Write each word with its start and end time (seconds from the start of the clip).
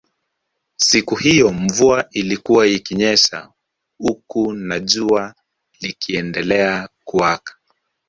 Siku 0.77 1.15
hiyo 1.15 1.51
mvua 1.51 2.05
ilikuwa 2.11 2.67
ikinyesha 2.67 3.51
huku 3.99 4.53
na 4.53 4.79
jua 4.79 5.35
likiendelea 5.81 6.89
kuwaka 7.03 7.53